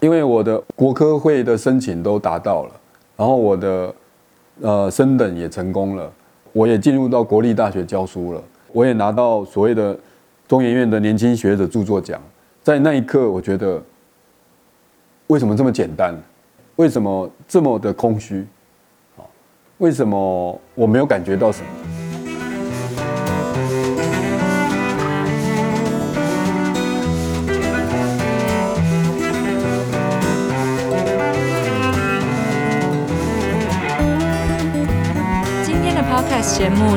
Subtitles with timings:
[0.00, 2.72] 因为我的国科会的申请都达到了，
[3.16, 3.94] 然后我的
[4.62, 6.10] 呃升等也成功了，
[6.52, 9.98] 我也进入到国立大学教书了，我也拿到所谓的
[10.48, 12.20] 中研院的年轻学者著作奖。
[12.62, 13.82] 在那一刻，我觉得
[15.26, 16.14] 为什么这么简单？
[16.76, 18.46] 为什么这么的空虚？
[19.78, 21.68] 为什么我没有感觉到什么？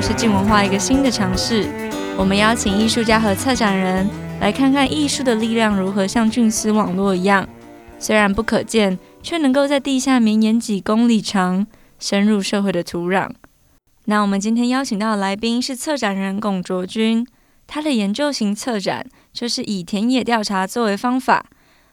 [0.06, 1.66] 是镜文化一个新的尝试，
[2.18, 4.06] 我们邀请艺术家和策展人
[4.42, 7.48] 来看看艺术的力量如何像菌丝网络一样，
[8.00, 11.66] 虽然不可见，却能够在地下绵延几公里长。
[12.00, 13.30] 深入社会的土壤。
[14.04, 17.26] 那我们今天邀请到的来宾是策展人龚卓军，
[17.66, 21.46] 他的研究型策展就是以田野调查作为方法，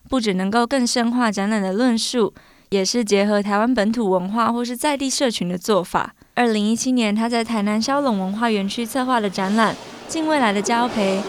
[0.08, 2.34] 不只能够更深化展览的论述，
[2.70, 6.16] 也是结合台湾本土文化或是在地社群的做法。
[6.34, 9.74] 二零一七年，他在台南萧陇文化园区策划的展览
[10.08, 11.20] 《近未来的交陪》，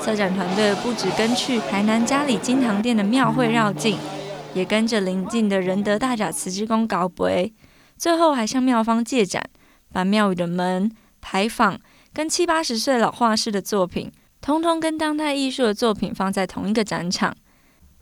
[0.00, 3.98] 策展团队不止跟去台南嘉里金堂殿的庙会绕境，
[4.54, 7.52] 也跟着邻近的仁德大甲慈济宫搞陪。
[7.96, 9.42] 最后还向庙方借展，
[9.92, 11.78] 把庙宇的门牌坊
[12.12, 17.34] 跟七八十岁老画师的作品，通通跟当代艺术的作品放在同一个展场。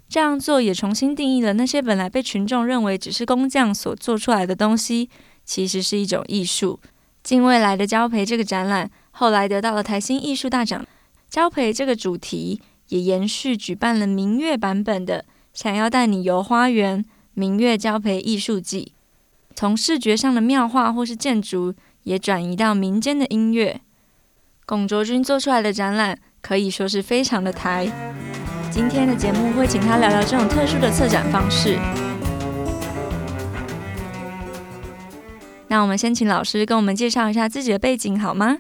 [0.09, 5.11] 这样做也重新定义了那些本来被群众认为只是工匠所做出来的东西，
[5.49, 6.79] 其实是一种艺术。
[7.23, 10.87] 近未来的交培这个展览，后来得到了台新艺术大奖。
[11.31, 15.25] 交培这个主题也延续举办了明月版本的
[15.55, 18.93] “想要带你游花园”明月交培艺术季。
[19.55, 23.81] 从视觉上的妙画或是建筑，也转移到民间的音乐。
[24.67, 27.91] 龚卓君做出来的展览可以说是非常的台。
[28.71, 31.79] 今天的节目会请他聊聊这种特殊的策展方式。
[35.71, 38.57] 那我们先请老师跟我们介绍一下自己的背景好吗？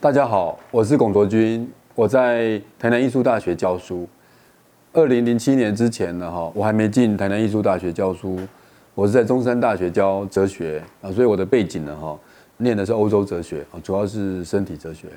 [0.00, 4.08] 大家好，我是龚卓君，我在台南艺术大学教书。
[4.92, 8.38] 二零零七年之前呢，哈，我还没进台南艺术大学教书。
[8.94, 12.16] 我是在中山大学教哲学啊，所以我的背景呢，哈，
[12.58, 15.08] 念的是欧洲哲学啊，主要是身体哲学。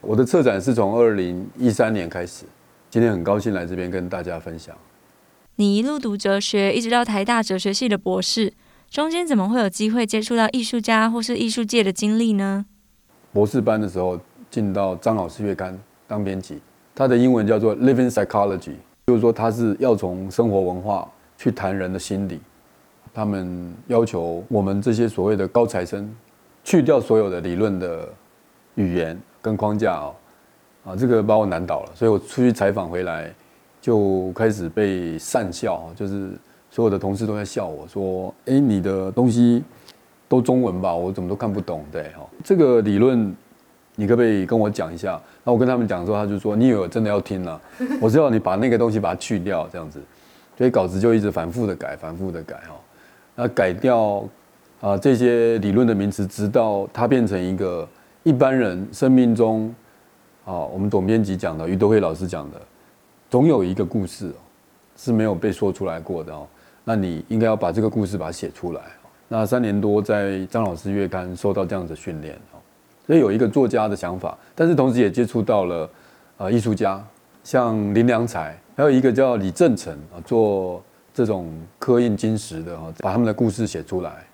[0.00, 2.46] 我的策展是从二零一三年开始，
[2.88, 4.74] 今天很高兴来这边跟大家分享。
[5.56, 8.54] 你一路读哲学，一直到台大哲学系的博士，
[8.90, 12.64] 中间怎么会有机会接触到艺术家或是艺术界的经历呢？
[13.32, 14.18] 博士班的时候
[14.50, 16.60] 进到张老师月刊当编辑，
[16.94, 18.76] 他的英文叫做 Living Psychology，
[19.06, 22.40] 就是说他是要从生活文化去谈人的心理。
[23.12, 26.14] 他们要求我们这些所谓的高材生，
[26.64, 28.08] 去掉所有的理论的
[28.74, 30.12] 语言跟框架啊，
[30.86, 31.92] 啊，这个把我难倒了。
[31.94, 33.34] 所以我出去采访回来，
[33.80, 36.32] 就开始被讪笑，就是
[36.76, 39.64] 所有的同事都在笑我说：“哎，你的东西
[40.28, 40.94] 都中文吧？
[40.94, 43.34] 我怎么都看不懂？”对，哈，这个理论
[43.94, 45.18] 你可不可以跟我讲一下？
[45.42, 47.58] 那我跟他们讲的时候，他就说：“你以为我真的要听了？
[47.98, 50.02] 我知道你把那个东西把它去掉，这样子。”
[50.58, 52.76] 所以稿子就一直反复的改，反复的改，哈。
[53.36, 54.22] 那改掉
[54.82, 57.88] 啊这些理论的名词，直到它变成一个
[58.22, 59.74] 一般人生命中
[60.44, 62.60] 啊，我们总编辑讲的，余德辉老师讲的，
[63.30, 64.30] 总有一个故事
[64.94, 66.46] 是没有被说出来过的哦。
[66.88, 68.80] 那你应该要把这个故事把它写出来。
[69.26, 72.38] 那三年多在张老师月刊受到这样子训练，
[73.04, 75.90] 所以有一个作家的想法，但是同时也接触到了
[76.36, 77.04] 呃艺术家，
[77.42, 80.80] 像林良才，还有一个叫李正成啊做。
[81.16, 84.26] 这种刻印金石的哈，把他们的故事写出来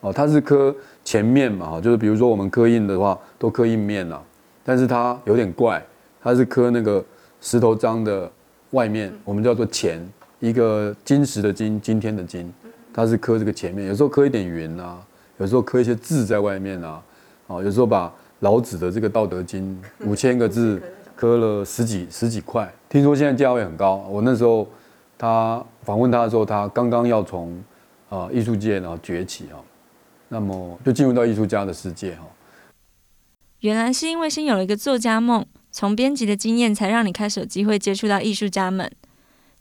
[0.00, 0.74] 哦，他是刻
[1.04, 4.18] 前面嘛哈，就是比如说我们刻印的话都刻印面呐，
[4.64, 5.84] 但是他有点怪，
[6.22, 7.04] 他是刻那个
[7.42, 8.32] 石头章的
[8.70, 10.02] 外面，我们叫做前
[10.42, 12.52] 一个金石的金，今天的金，
[12.92, 15.00] 它是刻这个前面，有时候刻一点云啊，
[15.38, 17.02] 有时候刻一些字在外面啊，
[17.46, 20.82] 啊有时候把老子的这个《道德经》 五千个字
[21.16, 24.68] 刻了十几十几块，听说现在价位很高，我那时候。
[25.18, 27.56] 他访问他的时候，他刚刚要从
[28.08, 29.62] 啊艺术界然后崛起啊，
[30.26, 32.26] 那么就进入到艺术家的世界哈。
[33.60, 38.90] 原来是因为先有了一个作家梦，从编辑的经验才让你开始有机会接触到艺术家们。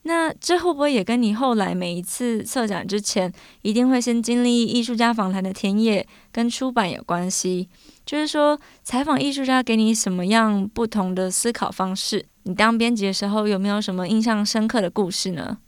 [0.04, 3.32] 那这会不会也跟你后来每一次策展之前，
[3.62, 7.70] 一定会先经历艺术家访谈的田野跟出版有关系？
[8.06, 12.26] 就是说，采访艺术家给你什么样不同的思考方式？
[12.44, 15.60] 你当编辑的时候有没有什么印象深刻的故事呢？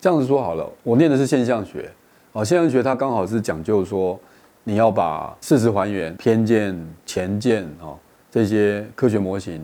[0.00, 1.92] 这样子说好了，我念的是现象学，
[2.32, 4.18] 哦，现象学它刚好是讲究说，
[4.64, 7.98] 你要把事实还原、偏见、前见，哦，
[8.30, 9.60] 这些科学模型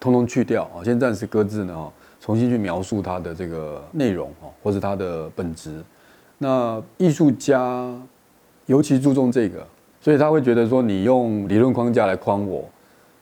[0.00, 1.92] 通通去掉，哦，先暂时搁置呢，哦，
[2.26, 5.80] 重新去描述它的这个内容哦，或是它的本质。
[6.38, 7.88] 那艺术家
[8.66, 9.64] 尤其注重这个，
[10.00, 12.68] 所以他会觉得说，你用理论框架来框我，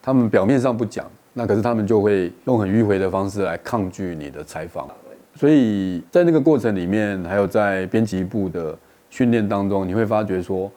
[0.00, 1.04] 他们表面上不讲，
[1.34, 4.88] 那可是他们就会用很迂回的方式来抗拒你的采访。
[5.34, 8.74] 所以在那个过程里面，还有在编辑部的
[9.10, 10.72] 训练当中，你会发觉说，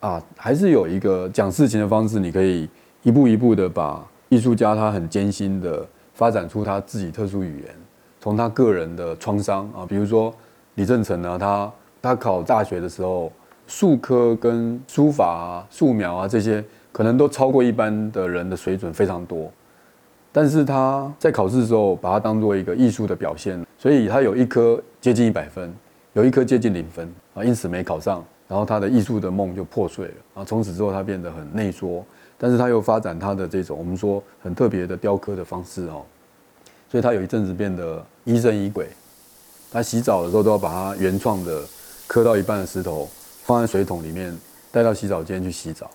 [0.00, 2.66] 啊，还是有一个讲事情的方式，你可以
[3.02, 5.86] 一步一步的把艺术家他很艰辛的
[6.18, 7.74] 发展出他自己特殊语言，
[8.20, 10.34] 从他个人的创伤啊，比如说。
[10.74, 13.32] 李正成呢，他他考大学的时候，
[13.66, 19.50] 数科跟书法啊、素描啊这些，可能都超过一般的人的水准非常多。
[20.30, 25.74] 但是他在考试的时候，把它当做一个艺术的表现，所以他有一科接近一百分，
[26.12, 28.24] 有一科接近零分啊，因此没考上。
[28.46, 32.04] 然后他的艺术的梦就破碎了啊，从此之后他变得很内缩，
[32.38, 36.06] 但是他又发展他的这种我们说很特别的雕刻的方式哦，
[36.90, 38.88] 所以他有一阵子变得疑神疑鬼。
[39.70, 41.62] 他洗澡的时候都要把他原创的
[42.06, 43.06] 刻到一半的石头
[43.42, 44.34] 放在水桶里面，
[44.70, 45.90] 带到洗澡间去洗澡。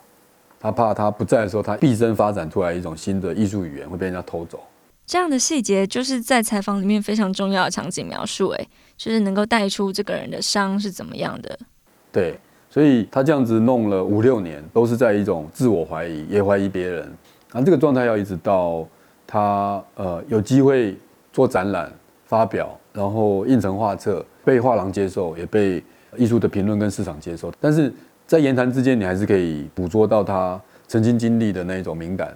[0.60, 4.64] 他怕他不在的时候，他毕生发展出来一种新的艺术语言会被人家偷走。
[5.06, 11.60] 这样的细节就是在采访里面非常重要的场景描述，哎，就是能够带出这个人的伤是怎么样的。
[12.12, 12.40] 对，
[12.74, 17.02] 所以他这样子弄了五六年，都是在一种自我怀疑，也怀疑别人。
[17.52, 18.84] 然后这个状态要一直到
[19.28, 20.98] 他呃有机会
[21.32, 21.94] 做展览
[22.26, 22.76] 发表。
[22.92, 25.84] 然后印成画册，被画廊接受，也被
[26.18, 27.54] 艺术的评论跟市场接受。
[27.62, 27.94] 但是
[28.26, 32.36] 在言谈之间，你还是可以捕捉到他曾经经历的那一种敏感。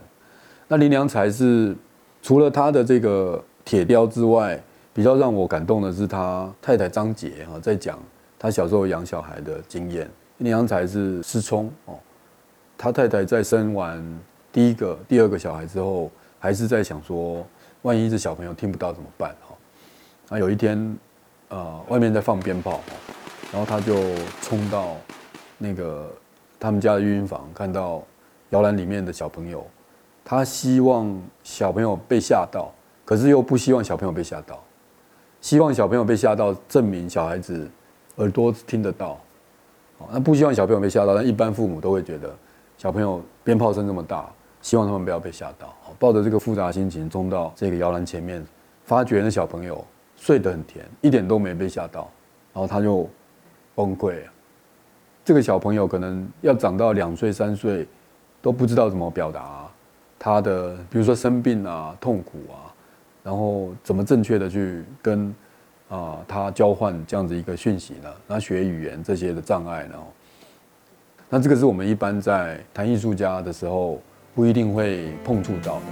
[0.67, 1.75] 那林良才是
[2.21, 4.61] 除了他的这个铁雕之外，
[4.93, 7.97] 比较让我感动的是他太太张杰哈，在讲
[8.37, 10.07] 他小时候养小孩的经验。
[10.37, 11.97] 林良才是失聪哦，
[12.77, 14.03] 他太太在生完
[14.51, 17.45] 第一个、第二个小孩之后，还是在想说，
[17.81, 19.35] 万一这小朋友听不到怎么办？
[19.47, 19.55] 哈
[20.35, 20.97] 啊，有一天，
[21.49, 22.81] 呃，外面在放鞭炮，
[23.51, 23.95] 然后他就
[24.41, 24.95] 冲到
[25.57, 26.11] 那个
[26.59, 28.03] 他们家的育婴房，看到
[28.49, 29.65] 摇篮里面的小朋友，
[30.23, 32.71] 他希望小朋友被吓到，
[33.05, 34.63] 可是又不希望小朋友被吓到，
[35.41, 37.67] 希望小朋友被吓到，证明小孩子
[38.17, 39.19] 耳朵听得到，
[40.11, 42.33] 那不希望小朋友被吓到，但一般父母都会觉得
[42.77, 44.29] 小朋友鞭炮声这么大，
[44.61, 48.45] 希望他们不要被吓到，抱着这个复杂心情冲到这个摇篮前面，
[48.83, 49.83] 发觉那小朋友。
[50.19, 52.09] 睡得很甜，一点都没被吓到，
[52.51, 53.07] 然后他就
[53.75, 54.31] 崩溃了。
[55.23, 57.87] 这个小朋友可能要长到两岁三岁，
[58.41, 59.69] 都不知道怎么表达
[60.17, 62.73] 他的，比如说生病啊、痛苦啊，
[63.21, 65.31] 然后怎么正确的去跟
[65.89, 68.09] 啊他交换这样子一个讯息呢？
[68.27, 69.95] 那学语言这些的障碍呢？
[71.29, 74.01] 那这个是我们一般在谈艺术家的时候
[74.35, 75.85] 不一定会碰触到的。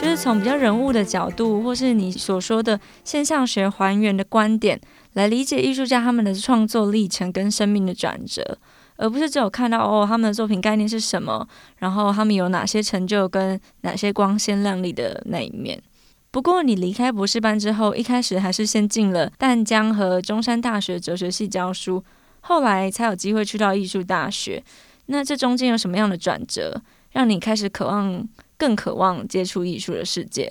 [0.00, 4.80] 就是从比较人物的角度，或是你所说的现象学还原的观点
[5.14, 8.58] 来理解艺术家他们的创作历程跟生命的转折，
[8.96, 11.46] 而不是只有看到哦他们的作品概念是什么，
[11.78, 15.82] 然后他们有哪些成就跟哪些光鲜亮丽的那一面。
[16.30, 22.04] 不过你离开博士班之后，一开始还是先进了淡江和中山大学哲学系教书，
[22.40, 24.62] 后来才有机会去到艺术大学。
[25.06, 28.28] 那这中间有什么样的转折，让你开始渴望？
[28.58, 30.44] 更渴望接触艺术的世界，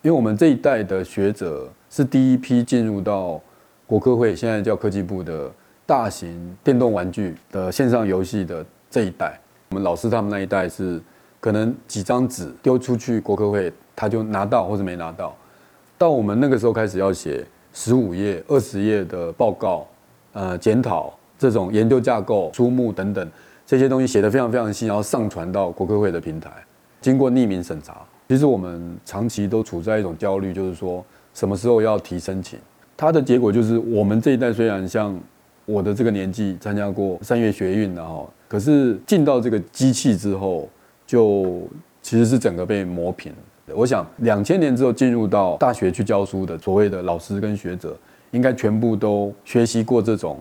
[0.00, 3.38] 因为我们这一代的学者是第一批进入到
[3.86, 5.52] 国科会，现在叫科技部的
[5.90, 9.36] 大型电动玩具的线上游戏的这一代。
[9.70, 11.02] 我们老师他们那一代是
[11.40, 15.36] 可能几张纸丢出去国科会，他就拿到或者没拿到。
[15.98, 19.84] 到我们那个时候开始要写十五页、二十页的报告，
[20.32, 23.28] 呃，检讨这种研究架构、书目等等
[23.66, 26.52] 这些东西写得非常非常细，然后上传到国科会的平台。
[27.00, 27.96] 经过匿名审查，
[28.28, 31.04] 其实我们长期都处在一种焦虑，就是说
[31.34, 32.60] 什么时候要提申请。
[32.96, 35.18] 它的结果就是，我们这一代虽然像
[35.64, 40.68] 我的这个年纪参加过三月学运，然后可是进到这个机器之后，
[41.06, 41.62] 就
[42.02, 43.32] 其实是整个被磨平。
[43.72, 47.96] 我想两千年之后进入到大学去教书的所谓的老师跟学者，
[48.32, 50.38] 应该全部都学习过这种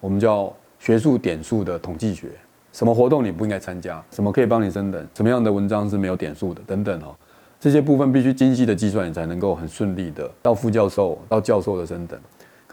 [0.00, 2.28] 我们叫学术点数的统计学。
[2.72, 4.02] 什么活动你不应该参加？
[4.10, 5.06] 什么可以帮你升等？
[5.14, 6.60] 什么样的文章是没有点数的？
[6.66, 7.14] 等等哦，
[7.60, 12.18] 这些部分必须精细的计算，你才能够很顺利的到副教授、到教授的升等。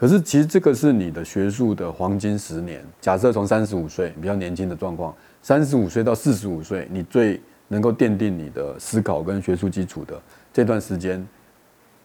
[0.00, 2.82] 可是其实这个是你的学术的黄金十年。
[3.02, 7.38] 假设从三十五岁比较年轻的状况，三十五岁到四十五岁，你最
[7.68, 10.18] 能够奠定你的思考跟学术基础的
[10.54, 11.22] 这段时间，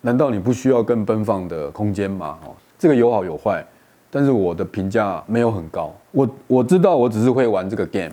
[0.01, 2.37] 难道你不需要更奔放的空间吗？
[2.43, 3.65] 哦，这个有好有坏。
[4.11, 8.11] 但是我的评价没有很高，我我知道我只是会玩这个 game，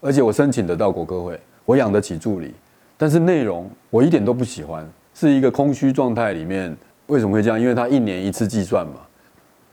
[0.00, 2.54] 而且我申请得到国科会，我养得起助理，
[2.96, 6.74] 但是内容我一点都不喜欢，是一个空虚状态里面。
[7.08, 7.60] 为什么会这样？
[7.60, 8.94] 因为他一年一次计算嘛，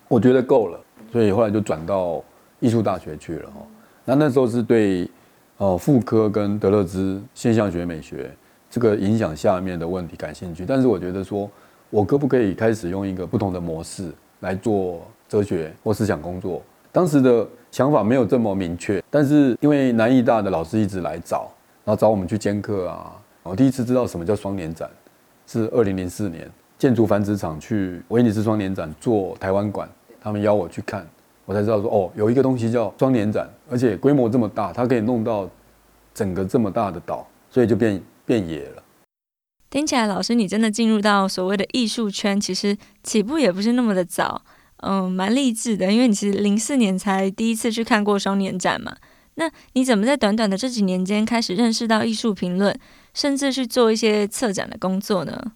[0.07, 0.79] 我觉得够了，
[1.11, 2.23] 所以后来就转到
[2.59, 3.57] 艺术大学去了哈。
[4.03, 5.09] 那那时候是对
[5.57, 8.31] 哦妇科跟德勒兹现象学美学
[8.69, 11.49] 这个影响下面的问题感兴趣，但是我觉得说，
[11.89, 16.61] 我可不可以开始用一个不同的模式来做哲学或思想工作？
[16.91, 21.51] 当时的想法没有这么明确，但是因为南艺大的老师一直来找，
[21.83, 23.11] 然后找我们去兼课啊，
[23.43, 24.89] 我第一次知道什么叫双年展，
[25.45, 26.49] 是二零零四年。
[26.77, 29.89] 建筑繁殖场去威尼斯双年展做台湾馆，
[30.19, 31.07] 他们邀我去看，
[31.45, 35.49] 我才知道说哦，有一个东西叫双年展，而且规模这么大，它可以弄到
[36.13, 38.83] 整个这么大的岛，所以就变变野了。
[39.69, 44.41] 听起来，老师你真的进入到所谓的艺术圈，其实起步也不是那么的早，
[44.77, 48.95] 嗯，蛮励志的，因为你其实零四年才第一次去看过双年展嘛。
[49.35, 52.77] 那你怎么在短短的这几年间开始认识到艺术评论，
[53.13, 55.51] 甚至去做一些策展的工作呢？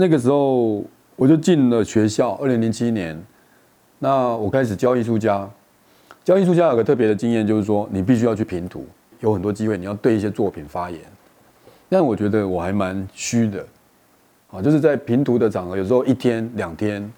[0.00, 0.82] 那个时候
[1.14, 3.22] 我就进了学校，二零零七年，
[3.98, 5.46] 那我开始教艺术家。
[6.24, 8.86] 教艺术家有个特别的经验，就是说你必须要去评图，
[9.20, 10.98] 有很多机会你要对一些作品发言。
[11.90, 13.66] 但我觉得我还蛮虚的，
[14.50, 17.12] 啊，就是在评图的场合，有时候一天两天，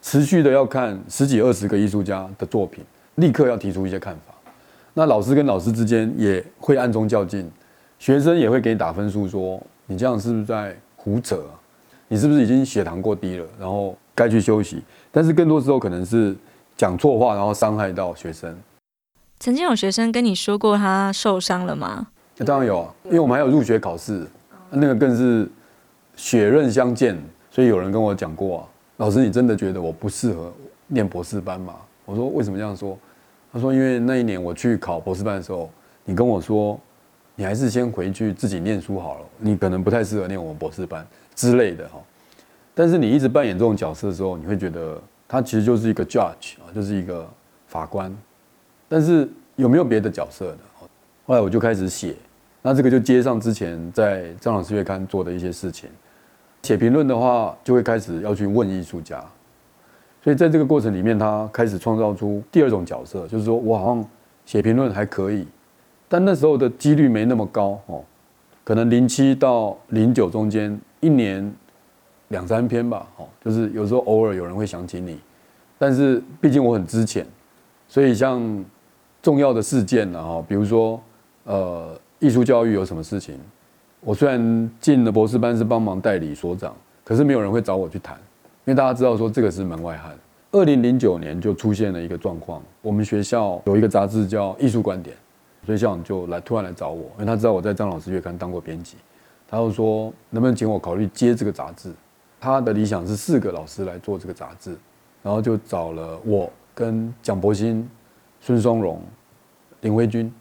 [0.00, 2.84] 持续的要看十几二十个艺术家的作品，
[3.16, 4.32] 立刻要提出一些看法。
[4.94, 7.50] 那老师跟老师之间也会暗中较劲，
[7.98, 11.42] 学生也会给你打分数，说你这样是不是在胡扯？
[12.08, 13.46] 你是不是已经血糖过低了？
[13.60, 14.82] 然后该去休息。
[15.12, 16.34] 但是更多时候可能是
[16.76, 18.56] 讲错话，然后伤害到学生。
[19.38, 22.08] 曾经有学生跟你说过他受伤了吗？
[22.36, 24.26] 那当然有啊，因为我们还有入学考试，
[24.70, 25.48] 那个更是
[26.16, 27.16] 血刃相见。
[27.50, 28.64] 所以有人跟我讲过啊，
[28.98, 30.52] 老师，你真的觉得我不适合
[30.86, 31.74] 念博士班吗？
[32.04, 32.96] 我说为什么这样说？
[33.52, 35.70] 他说因为那一年我去考博士班的时候，
[36.04, 36.78] 你跟我说，
[37.34, 41.06] 你还是先回去自己念书好了，你可能不太适合念我们博士班。
[41.38, 42.00] 之类的哈，
[42.74, 47.24] 但是你一直扮演这种角色的时候，你会觉得他其实就是一个 judge 啊，就是一个
[47.68, 48.12] 法官。
[48.88, 50.58] 但是有没有别的角色呢？
[51.26, 52.16] 后来我就开始写，
[52.60, 55.88] 那这个就接上之前在张老师月刊做的一些事情。
[56.64, 59.24] 写评论的话，就会开始要去问艺术家。
[60.24, 64.04] 所以在这个过程里面，他开始创造出第二种角色，就是说我好像
[64.44, 65.46] 写评论还可以，
[66.08, 68.02] 但那时候的几率没那么高哦，
[68.64, 70.76] 可能零七到零九中间。
[71.00, 71.54] 一年
[72.28, 75.18] 两三篇吧，哦，就是有时候偶尔有人会想起你，
[75.78, 77.26] 但是毕竟我很资浅，
[77.88, 78.64] 所以像
[79.22, 81.00] 重要的事件呢，哈，比如说
[81.44, 83.38] 呃艺术教育有什么事情，
[84.00, 86.74] 我虽然进了博士班是帮忙代理所长，
[87.04, 88.16] 可是没有人会找我去谈，
[88.64, 90.14] 因为大家知道说这个是门外汉。
[90.50, 95.14] 二零零九年就出现了一个状况，我们学校有一个杂志叫《艺术观点》，
[95.66, 98.96] 所以校长就来突然来找我，因为他知道我在张老师月刊当过编辑。
[99.48, 101.90] 他就说能不能请我考虑接这个杂志？
[102.40, 104.76] 他的理想是四个老师来做这个杂志，
[105.22, 107.88] 然后就找了我跟蒋伯兴、
[108.40, 109.02] 孙松荣、
[109.80, 110.32] 林辉君，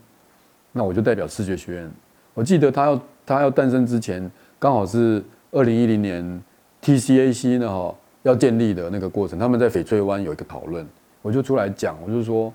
[0.72, 1.92] 那我就代表视觉学院。
[2.34, 6.44] 我记得他要他要诞生之前，刚好是二零一零年
[6.84, 10.88] TCAC 呢哈要建立的那个过程，他们在翡翠湾有一个讨论，
[11.24, 12.54] 我就出来讲，我就说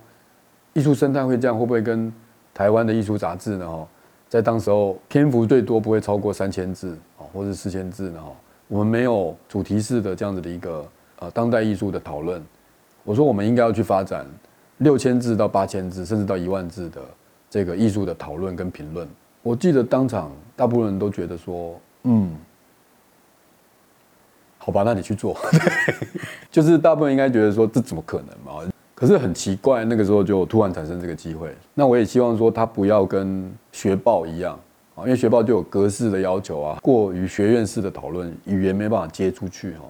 [0.75, 2.13] 艺术生态会这样，会不会跟
[2.55, 3.89] 台湾的艺术杂志呢哈？
[4.33, 8.19] 在当时候，篇幅最多不会超过三千字啊，或者四千字呢。
[8.67, 12.43] 我们没有主题式的这样子的一个呃当代艺术的讨论。
[13.05, 14.27] 我说我们应该要去发展
[14.79, 17.03] 六千字到八千字，甚至到一万字的
[17.51, 19.07] 这个艺术的讨论跟评论。
[19.43, 22.35] 我记得当场大部分人都觉得说，嗯，
[24.57, 25.37] 好吧，那你去做。
[26.51, 28.72] 就是大部分应该觉得说，这怎么可能嘛？
[29.03, 31.53] 可是很奇怪，那个时候就突然产生这个机会。
[31.75, 34.57] 那我也希望说他不要跟学报一样
[34.95, 39.81] 啊，因为学报就有格式的要求啊，过于学院式的讨论，语言没办法接出去哈。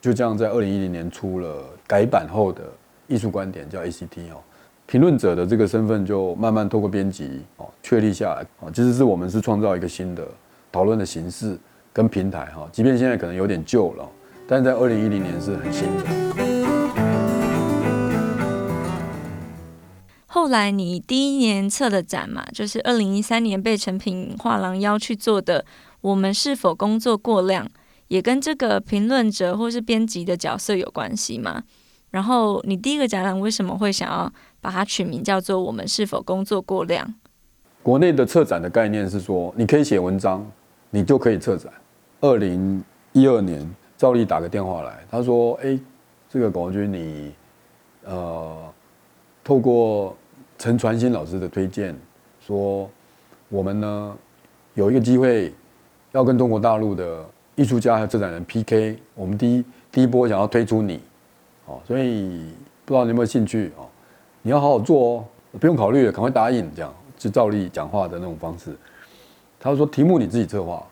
[0.00, 2.64] 就这样，在二零一零年出了改版后的
[3.06, 4.42] 艺术观点，叫 ACT 哦。
[4.86, 8.66] 评论者的这个身份就慢慢透过编辑哦确立下来啊。
[8.74, 10.26] 其实是我们是创造一个新的
[10.72, 11.56] 讨论的形式
[11.92, 14.04] 跟平台哈，即便现在可能有点旧了，
[14.48, 16.55] 但在二零一零年是很新的。
[20.36, 25.64] 后来你第一年策的展嘛，就是二零一三年被诚品画廊邀去做的。
[26.02, 27.66] 我们是否工作过量，
[28.08, 31.62] 也跟这个评论者或是编辑的角色有关系吗？
[32.10, 37.14] 然后你第一个展览为什么会想要把它取名叫做“我们是否工作过量”？
[37.82, 40.46] 国内的策展的概念是说，你可以写文章，
[40.90, 41.72] 你就可以策展。
[42.20, 45.80] 二零一二年，赵丽打个电话来，他说：“哎，
[46.28, 47.32] 这个龚国军，你
[48.04, 48.54] 呃，
[49.42, 50.14] 透过。”
[50.58, 51.94] 陈传新老师的推荐，
[52.40, 52.88] 说
[53.48, 54.16] 我们呢
[54.74, 55.52] 有一个机会
[56.12, 61.00] 要跟中国大陆的艺术家和策展人 PK，我们第一第一波想要推出你，
[61.66, 62.52] 哦，所以
[62.84, 63.86] 不知道你有没有兴趣哦？
[64.42, 65.24] 你要好好做哦，
[65.60, 68.74] 不用考虑，赶快答应，这样就照例讲话的那种方式。
[69.60, 70.82] 他说题目你自己策划，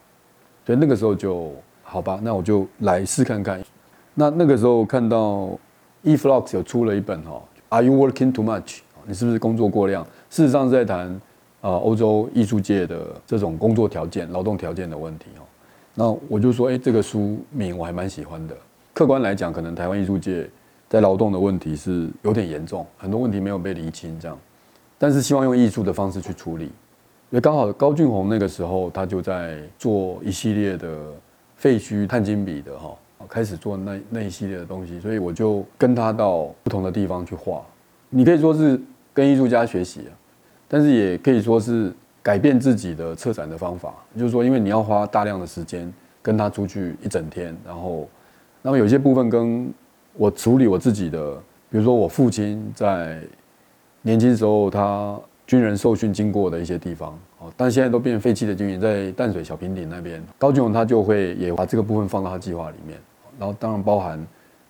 [0.67, 1.53] 所以那个时候就
[1.83, 3.65] 好吧，那我就来试看看。
[4.15, 5.51] 那那个时候看到
[6.05, 8.81] eFlox 有出了一本哈，Are you working too much？
[9.07, 10.05] 你是不是工作过量？
[10.31, 11.21] 事实上是在谈
[11.61, 15.43] 呃欧洲艺术界的这种工作条件、劳动条件的问题哦。
[15.95, 18.57] 那我就说，哎，这个书名我还蛮喜欢的。
[18.93, 20.49] 客观来讲，可能台湾艺术界
[20.89, 24.39] 在劳动的问题是有点严重，很多问题没有被厘清这样。
[24.99, 26.65] 但是希望用艺术的方式去处理。
[26.65, 31.13] 因为刚好高俊宏那个时候他就在做一系列的
[31.57, 32.95] 废墟碳金笔的哈。
[33.27, 37.63] 开始做那那一系列的东西，所以我就跟他到不同的地方去画。
[38.11, 38.79] 你可以说是
[39.15, 40.01] 跟艺术家学习，
[40.69, 41.91] 但是也可以说是
[42.23, 43.95] 改变自己的策展的方法。
[44.19, 45.91] 就是说，因为你要花大量的时间
[46.21, 48.09] 跟他出去一整天，然后，
[48.61, 49.73] 那么有些部分跟
[50.15, 51.35] 我处理我自己的，
[51.71, 53.21] 比如说我父亲在
[54.03, 57.53] 年轻时候他军人受训经过的一些地方哦。
[57.57, 62.99] 但现在都变废弃的军营，在淡水小平顶那边，高俊荣他就会也把这个部分放到他计划里面。
[63.39, 64.27] 然后当然包含，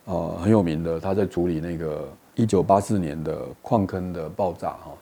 [0.07, 4.93] 呃，很有名的，他在处理那个一九八四年的矿坑的爆炸哈，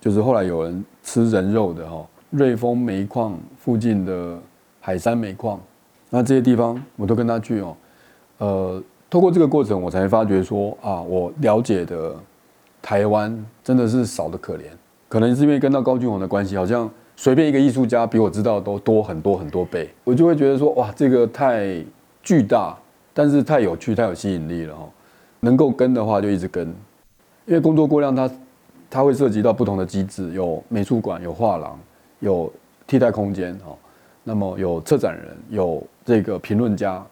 [0.00, 4.38] 就是后来有人吃人肉的哈，瑞丰煤矿附近的
[4.80, 5.60] 海山煤矿，
[6.08, 7.76] 那这些地方我都跟他去哦，
[8.38, 12.14] 呃，透过这个过程，我才发觉说啊，我了解的
[12.82, 14.64] 台湾真的是少得可怜，
[15.08, 21.84] 可能是因为跟到高俊宏的关系，好像随便一个艺术家比我知道都多很多很多倍，我就会觉得说哇，这个太
[22.22, 22.76] 巨大。
[23.12, 24.88] 但是太有趣，太有吸引力了哈！
[25.42, 26.68] 能够跟的话就一直跟，
[27.46, 28.30] 因为工作过量它，
[28.90, 31.78] 它会涉及到不同的机制，有美术馆，有画廊，
[32.18, 32.52] 有
[32.86, 33.74] 替代空间哦。
[34.22, 37.02] 那么有策展人，有这个评论家，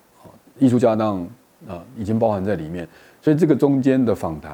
[0.59, 1.27] 艺术家当
[1.67, 2.87] 啊已经包含在里面。
[3.23, 4.53] 所以这个中间的访谈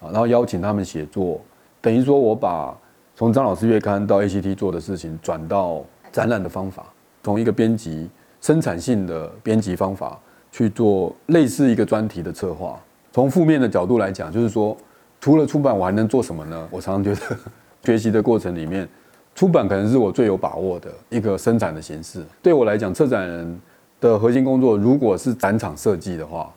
[0.00, 1.40] 啊，然后邀请他们写作，
[1.80, 2.76] 等于说我把
[3.14, 6.86] 从张老师月刊到 ACT 做的事情转到展览的方法，
[7.22, 10.18] 从一个编辑生产性的编辑方法。
[10.50, 12.80] 去做类似一个专题的策划。
[13.12, 14.76] 从负面的角度来讲，就是说，
[15.20, 16.68] 除了出版，我还能做什么呢？
[16.70, 17.36] 我常常觉得，
[17.84, 18.88] 学习的过程里面，
[19.34, 22.24] 出版可能是我最有把握的一个生产的形式。
[22.42, 23.60] 对我来讲，策展人
[24.00, 26.52] 的核心工作，如果是展场设计的话，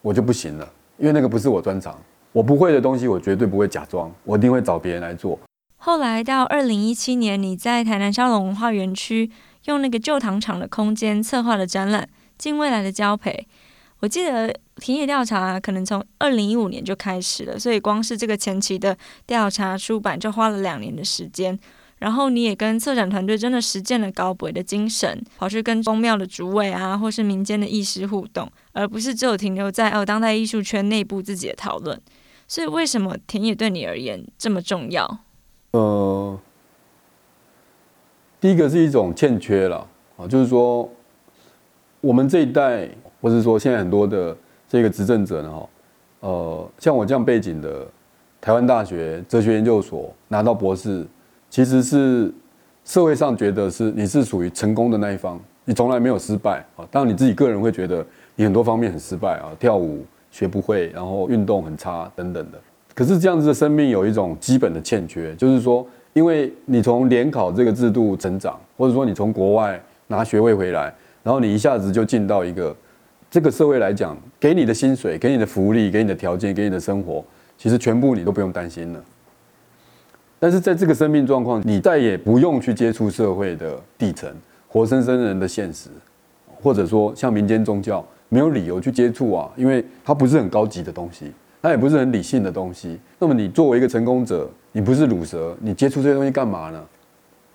[0.00, 1.96] 我就不行了，因为那个不是我专长。
[2.32, 5.38] 我不会的东西，我绝对不会假装，我一定会找别人来做。
[5.76, 9.30] 后来到二零一七年，你在台南沙龙文化园区
[9.66, 12.08] 用那个旧糖厂的空间策划了展览。
[12.38, 13.46] 近未来的交培，
[14.02, 21.56] 我记得田野调查可能从二零一五年就开始了，所以光是这个前期的调查出版就花了两年的时间。
[22.00, 31.96] 然后你也跟策展团队真的实践了高博的精神，跑去跟宗庙的主委啊，或是民间的艺师互动，而不是只有停留在哦当代艺术圈内部自己的讨论。
[32.48, 35.18] 所以为什么田野对你而言这么重要？
[35.70, 36.40] 呃，
[38.40, 40.90] 第一个是一种欠缺了啊，就是说。
[42.00, 42.88] 我们这一代，
[43.22, 44.36] 或是说现在很多的
[44.68, 45.68] 这个执政者呢，哈，
[46.20, 47.86] 呃，像我这样背景的，
[48.40, 51.06] 台湾大学哲学研究所拿到博士，
[51.48, 52.30] 其实是
[52.84, 56.84] 社会上觉得是你是属于成功的那一方，你从来没有失败啊。
[56.90, 58.04] 当然你自己个人会觉得
[58.34, 62.58] 你很多方面很失败啊，跳舞学不会，然后运动很差等等的。
[62.92, 70.92] 可是这样子的生命有一种基本的欠缺，就是说，因为你从联考这个制度成长，或者说你从国外拿学位回来。
[71.22, 72.74] 然后你一下子就进到一个
[73.32, 77.24] 这个社会来讲，给你的薪水、给你的福利、给你的条件、给你的生活，
[77.56, 79.02] 其实全部你都不用担心了。
[80.38, 84.30] 但是在这个生命状况，你再也不用去接触社会的底层、
[84.68, 85.88] 活生生人的现实，
[86.60, 93.00] 或者说像民间宗教，没有理由去接触啊，因为它不是很高级的东西，它也不是很理性的东西。
[93.18, 96.84] 那么你作为一个成功者，你不是鲁蛇，你接触这些东西干嘛呢？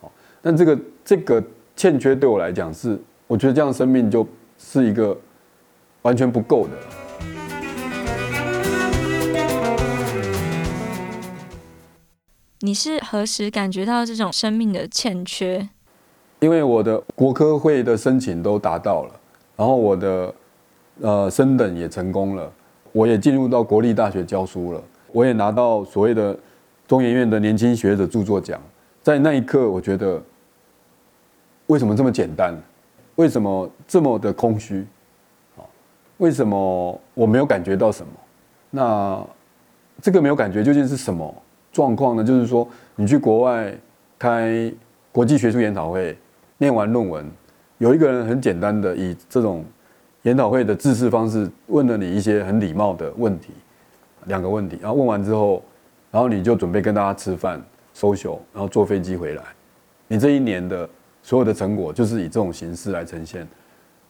[0.02, 0.12] 好
[0.42, 1.44] 但这个这个
[1.76, 3.00] 欠缺对我来讲是。
[3.28, 4.26] 我觉得这样生命就
[4.58, 5.16] 是一个
[6.02, 6.74] 完全不够的。
[12.62, 15.70] 你是何时感觉到这种生命的欠缺？
[16.40, 19.20] 因为我的国科会的申请都达到了，
[19.56, 20.34] 然后我的
[21.02, 22.52] 呃升等也成功了，
[22.92, 26.38] 我也进入到国立大学教书了，我也拿到所谓的
[26.88, 28.60] 中研院的年轻学者著作奖。
[29.04, 30.22] 在那一刻，我觉得
[31.68, 32.56] 为什么这么简单？
[33.16, 34.86] 为什么这么的空虚？
[36.18, 38.12] 为什么我没有感觉到什么？
[38.70, 39.26] 那
[40.02, 41.34] 这个没有感觉究竟是什么
[41.72, 42.24] 状况呢？
[42.24, 43.74] 就是说，你去国外
[44.20, 44.72] 开
[45.12, 46.18] 国际学术研讨会，
[46.58, 47.26] 念完论文，
[47.78, 49.64] 有一个人很简单的以这种
[50.24, 53.54] 研讨会的制式方式问了你一些很礼貌的问题，
[54.26, 55.64] 两个问题，然后问完之后，
[56.12, 57.64] 然后你就准备跟大家吃饭
[57.96, 59.44] social，然后坐飞机回来，
[60.08, 60.90] 你这一年的
[61.22, 63.48] 所有的成果就是以这种形式来呈现。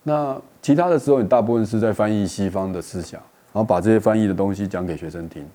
[0.07, 3.19] 那其他的时候，你大部分是在翻译西方的思想，
[3.51, 5.45] 然后把这些翻译的东西讲给学生听。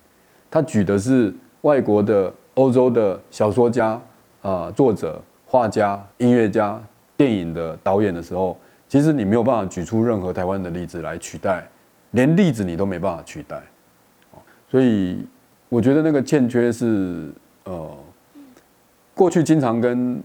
[0.51, 3.99] 他举的是外国的、欧洲的小说家、
[4.43, 6.79] 啊、作者、画家、音乐家、
[7.17, 8.55] 电影的导演的时候，
[8.87, 11.67] 其实你没有办法举出任何台湾的例子来取代，
[12.11, 13.59] 连例子你都没办法取代。
[14.69, 15.25] 所以
[15.67, 17.31] 我觉得那个欠缺是
[17.63, 17.89] 呃，
[19.15, 20.21] 过去经常跟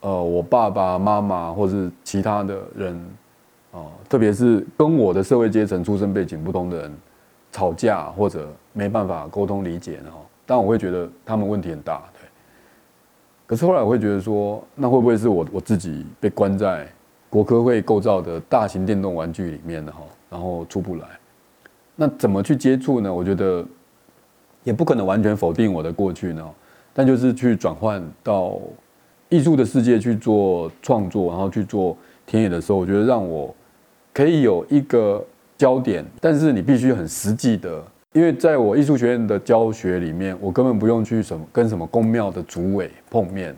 [0.00, 3.02] 呃我爸爸妈妈或是其他的人。
[3.72, 6.92] 哦，特别是跟我的社会阶层、出身背景不同的人
[7.52, 10.10] 吵架，或者没办法沟通理解呢？
[10.10, 12.28] 哈，但我会觉得他们问题很大，对。
[13.46, 16.84] 可是后来我会觉得说，那会不会是我我自己被关在
[17.28, 19.92] 国科会构造的大型电动玩具里面呢？
[19.92, 21.06] 哈，然后出不来。
[21.94, 23.12] 那怎么去接触呢？
[23.14, 23.64] 我觉得
[24.64, 26.44] 也不可能完全否定我的过去呢，
[26.92, 28.58] 但就是去转换到
[29.28, 33.54] 艺术的世界去做创作，然后去做田野的时候，我觉得让我。
[34.20, 35.24] 可以有一个
[35.56, 43.56] 焦点，但是你必须很实际的，因为在我艺术学院的教学里面，我根本不用去什么跟什么宫庙的主委碰面，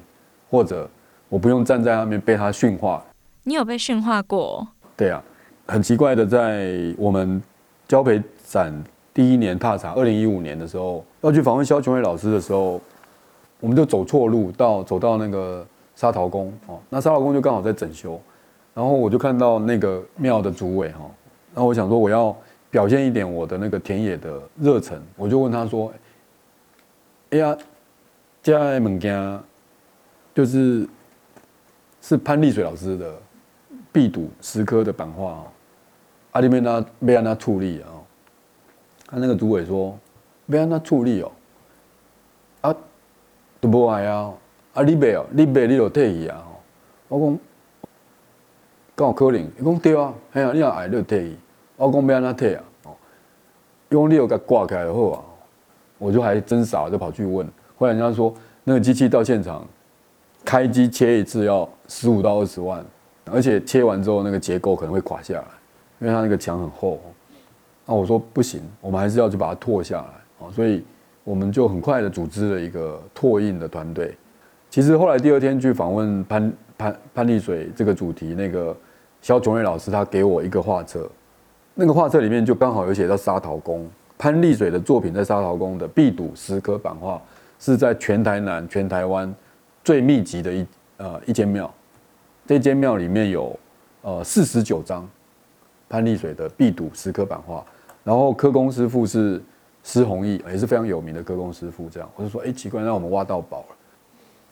[0.48, 0.88] 或者
[1.28, 3.04] 我不用站在那边被他训话。
[3.42, 4.64] 你有被训话过？
[4.96, 5.20] 对啊，
[5.66, 7.42] 很奇怪的，在我们
[7.88, 8.72] 交培展
[9.12, 12.80] 第一年踏查，二零一五年的时候要去访问肖琼伟老师的时候，
[13.58, 18.20] 我们就走错路，到走到那个沙陶宫哦，那沙陶宫就刚好在整修。
[18.74, 21.00] 然后我就看到那个庙的主委哈，
[21.54, 22.34] 然后我想说我要
[22.70, 25.92] 表现一点我的那个田野的热忱，我就问他说
[27.28, 27.54] ：“哎呀，
[28.42, 29.40] 这些物件
[30.34, 30.88] 就是
[32.00, 33.14] 是潘丽水老师的
[33.92, 35.44] 必读十科的版画哦，
[36.30, 37.92] 阿里面那没让他处理啊。”
[39.06, 39.98] 他那个主委说
[40.46, 41.32] ：“没让他处理哦，
[42.62, 42.74] 啊，
[43.60, 44.32] 都不爱啊，
[44.72, 46.42] 啊你买哦，你买你就退去啊。”
[47.08, 47.38] 我讲。
[49.02, 51.36] 刚好可能，伊讲对啊，嘿啊，你若爱就退去，
[51.76, 52.62] 我讲要安怎退啊？
[52.84, 52.90] 哦，
[53.88, 55.24] 伊讲你有甲挂起来就好啊，
[55.98, 57.44] 我就还真傻，就跑去问。
[57.76, 59.66] 后来人家说，那个机器到现场
[60.44, 62.84] 开机切一次要十五到二十万，
[63.28, 65.44] 而且切完之后那个结构可能会垮下来，
[65.98, 67.00] 因为它那个墙很厚。
[67.84, 70.84] 那我说不行，我们还是要去把它拓下来啊，所以
[71.24, 74.16] 我们就很快的组织了一个拓印的团队。
[74.70, 76.52] 其实后来第二天去访问潘。
[76.78, 78.76] 潘潘丽水这个主题，那个
[79.22, 81.08] 萧琼瑞老师他给我一个画册，
[81.74, 87.22] 那个画册里面就刚好有写到沙陶宫，潘丽水的作品在沙陶宫的必读十科版画，
[87.60, 89.32] 是在全台南、全台湾
[89.84, 91.72] 最密集的一呃一间庙，
[92.46, 93.56] 这间庙里面有
[94.02, 95.08] 呃四十九张
[95.88, 97.64] 潘丽水的必读十科版画，
[98.02, 99.40] 然后科工师傅是
[99.84, 101.88] 施弘毅，也是非常有名的科工师傅。
[101.88, 103.76] 这样我就说，哎、奇怪，那我们挖到宝了。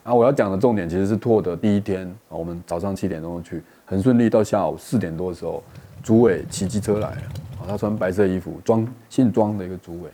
[0.02, 5.61] 然后我要讲的重点其实是拓的第一天，我们早上七点钟去，很顺利，到下午四点多的时候，
[6.00, 7.22] 主委骑机车来了，
[7.66, 10.09] 他穿白色衣服，庄姓庄的一个主委，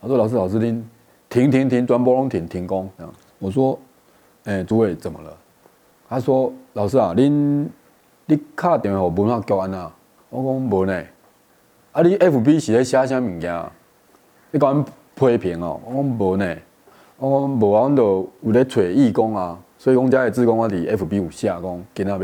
[0.00, 0.82] 他说：“老师，老师，您
[1.28, 3.78] 停停停，转波龙停停工。”这样，我说
[4.44, 5.36] ：“哎，主委怎么了？”
[6.08, 7.70] 他说：“老师啊，您
[8.24, 9.94] 你卡电话给文化局安啊？”
[10.30, 11.04] 我讲无呢，
[11.92, 13.62] 啊，你 FB 是在写啥物件？
[14.50, 14.82] 你讲
[15.14, 15.78] 批评哦？
[15.84, 16.56] 我讲无呢。
[17.18, 22.18] 我讲无啊，阮就有咧找义工啊，所以讲家里志工我伫 FB 有写讲，今仔要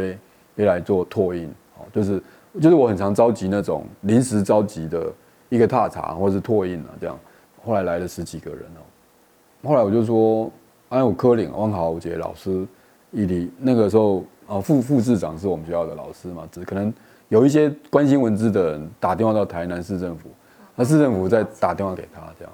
[0.56, 2.22] 也来做拓印，哦，就是
[2.60, 5.12] 就是我很常召集那种临时召集的
[5.48, 7.18] 一个踏查或是拓印啊，这样，
[7.64, 10.50] 后来来了十几个人哦，后来我就说，
[10.88, 12.66] 哎，有柯林、汪豪杰老师，
[13.12, 16.92] 伊犁那个时候啊，副副市长是我们学校的老师嘛，只可能
[17.28, 20.30] 有一些关心文字的人打电话到台南市政府，
[20.74, 22.52] 那市政府再打电话给他，这样，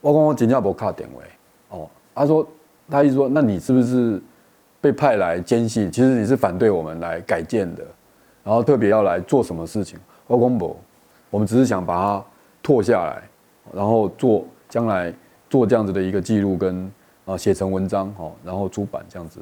[0.00, 1.22] 我讲我真正无卡电话。
[1.76, 2.46] 哦，他说，
[2.88, 4.20] 他一说，那你是不是
[4.80, 5.90] 被派来监视？
[5.90, 7.84] 其实你是反对我们来改建的，
[8.44, 9.98] 然后特别要来做什么事情？
[10.26, 10.76] 我公布，
[11.30, 12.24] 我们只是想把它
[12.62, 13.22] 拓下来，
[13.72, 15.12] 然后做将来
[15.50, 16.90] 做这样子的一个记录跟
[17.24, 19.40] 啊写成文章哦，然后出版这样子。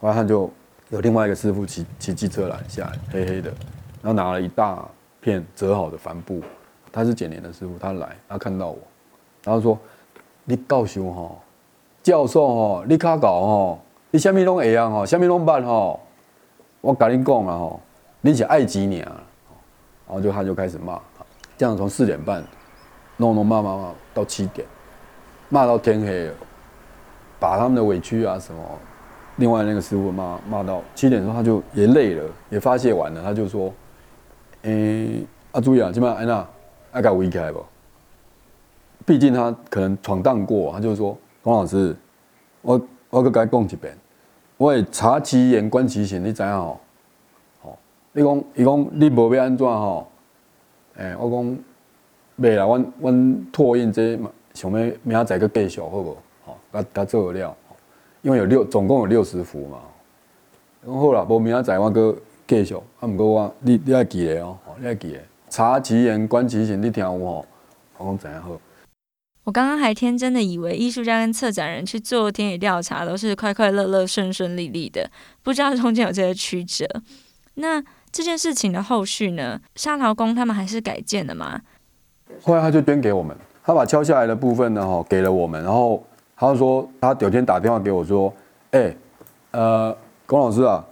[0.00, 0.50] 后来他就
[0.88, 3.50] 有另外一个师傅骑骑机车来下来，黑黑的，
[4.02, 4.88] 然后拿了一大
[5.20, 6.40] 片折好的帆布，
[6.90, 8.78] 他是剪年的师傅，他来，他看到我，
[9.44, 9.78] 然后说，
[10.44, 11.36] 你告诉我哈。
[12.02, 13.78] 教授哈，你卡搞哈，
[14.10, 16.00] 你虾米拢会样吼，虾米拢办吼，
[16.80, 17.80] 我跟你讲了吼，
[18.20, 19.22] 你是爱几年啊？
[20.06, 21.00] 然后就他就开始骂，
[21.56, 22.42] 这样从四点半
[23.16, 24.66] 弄弄骂骂骂到七点，
[25.48, 26.30] 骂到天黑，
[27.38, 28.60] 把他们的委屈啊什么
[29.36, 33.72] 另外那个师傅骂骂到七点的时候，他就也累了，也发泄完了，他就说
[34.62, 36.46] ：“诶、欸，阿朱啊，今晚安娜
[36.90, 37.64] 爱搞围开不？
[39.06, 41.96] 毕竟他可能闯荡过，他就说：龚老师，
[42.62, 43.96] 我我搁该讲一遍，
[44.56, 46.80] 我会察其言观其行，你知影吼？
[47.62, 47.78] 吼，
[48.12, 50.08] 你讲伊讲你无要安怎吼？
[50.96, 51.58] 诶、欸，我讲
[52.40, 54.18] 袂啦，阮阮拓印这
[54.54, 56.16] 想要明仔载搁继续好无？
[56.46, 57.56] 吼，甲甲做了。”
[58.22, 59.78] 因为有六，总共有六十幅嘛。
[60.84, 62.14] 讲好啦，无明仔载我搁
[62.46, 65.24] 继续，啊，毋过我你你爱记咧哦，你爱记咧。
[65.48, 67.46] 察其言，观其行，你听有吼，
[67.96, 68.50] 我讲怎样好。
[69.44, 75.10] 我刚刚还天真的以为艺术家跟策展人去做田野调查都是快快乐乐、顺顺利利的，
[75.42, 76.86] 不知道中间有这些曲折。
[77.54, 79.60] 那这件事情的后续呢？
[79.74, 81.60] 沙陶公他们还是改建的吗？
[82.42, 86.04] 后来他就捐给我们，他把敲下来的部分呢，吼，给了我们，然后。
[86.42, 88.34] 他说，他有天打电话给我说，
[88.70, 88.96] 哎、
[89.50, 90.82] 呃，龚老师啊，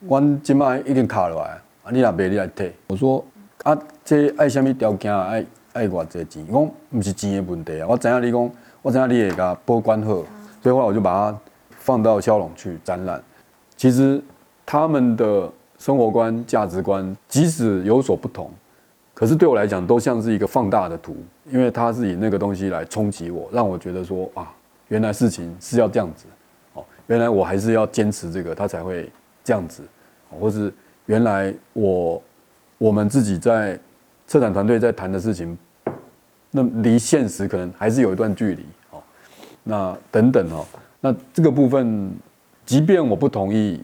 [0.00, 2.70] 我今麦已经卡了来，啊，你若买你来退。
[2.88, 3.24] 我说，
[3.62, 5.28] 啊，这爱什么条件啊？
[5.28, 5.42] 爱
[5.78, 6.42] 爱偌济钱？
[6.42, 8.50] 伊讲不是钱的问题啊，我知影你讲，
[8.82, 10.14] 我知影你会甲保管好，
[10.60, 11.38] 所以后来我就把它
[11.70, 13.22] 放到萧壠去展览。
[13.76, 14.20] 其实
[14.66, 18.50] 他们的生活观、价值观，即使有所不同，
[19.14, 21.16] 可是对我来讲，都像是一个放大的图，
[21.50, 24.52] 因为它是以那个东西来冲击我，让我觉得说，啊。
[24.88, 26.24] 原来事情是要这样子，
[26.72, 29.12] 哦，原来我还是要坚持这个，他才会
[29.44, 29.82] 这样子，
[30.40, 30.72] 或是
[31.04, 32.22] 原来我
[32.78, 33.78] 我们自己在
[34.26, 35.58] 策展团队在谈的事情，
[36.50, 39.02] 那离现实可能还是有一段距离，哦，
[39.64, 40.64] 那等等哦，
[41.00, 42.12] 那这个部分，
[42.64, 43.80] 即便我不同意，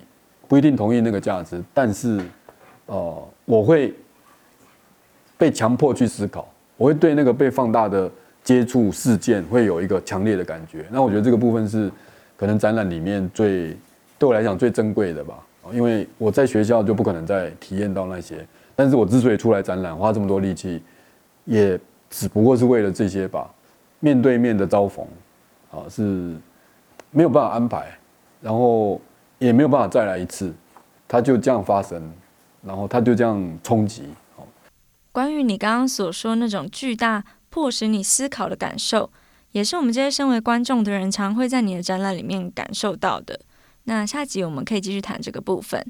[0.48, 2.20] 不一定同意那个价值，但是，
[2.87, 3.94] 呃，我会
[5.37, 8.11] 被强迫去思考，我会对那个被放大的。
[8.44, 11.90] 接触事件会有一个强烈的感觉，那我觉得这个部分是
[12.37, 13.74] 可能展览里面最
[14.18, 15.38] 对我来讲最珍贵的吧，
[15.72, 18.46] 因为我在学校就不可能再体验到那些，
[18.77, 20.83] 但是我之所以出来展览，花这么多力气，
[21.46, 21.81] 也
[22.16, 23.53] 只不过是为了这些吧。
[23.98, 25.05] 面对面的遭逢，
[25.72, 26.37] 啊，是
[27.11, 27.98] 没有办法安排，
[28.40, 29.00] 然后
[29.38, 30.55] 也没有办法再来一次，
[31.09, 32.12] 它就这样发生，
[32.62, 34.05] 然后它就这样冲击。
[35.11, 37.24] 关于你刚刚所说那种巨大。
[37.50, 39.09] 迫使你思考的感受，
[39.53, 43.38] 也是我们这些身为观众的人常会在你的展览里面感受到的。
[43.85, 45.81] 那下集我们可以继续谈这个部分。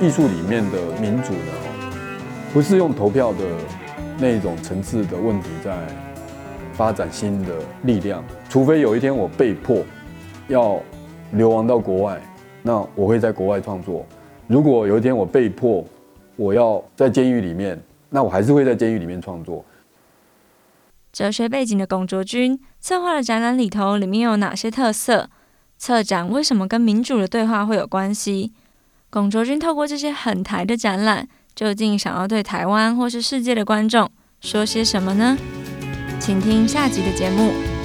[0.00, 1.52] 艺术里面的民主呢，
[2.52, 3.38] 不是用投票的
[4.18, 5.76] 那种层次的问题在
[6.72, 9.84] 发展新的力量，除非有一天我被迫
[10.48, 10.80] 要。
[11.32, 12.18] 流亡到国外，
[12.62, 14.02] 那我会在国外创作。
[14.46, 15.84] 如果有一天我被迫
[16.36, 19.62] 我要在监狱里面，那我还是会在监狱里面创作。
[21.12, 25.28] 哲学背景的龚卓君策划的展览里头，里面有哪些特色？
[25.76, 28.54] 策展为什么跟民主的对话会有关系？
[29.10, 35.36] 龚卓君透过这些很台的展览，究竟想要对台湾或是世界的观众说些什么呢？
[36.20, 37.77] 请听下集的节目。